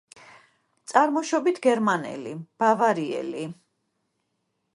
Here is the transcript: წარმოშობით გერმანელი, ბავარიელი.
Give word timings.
წარმოშობით 0.93 1.61
გერმანელი, 1.65 2.33
ბავარიელი. 2.65 3.45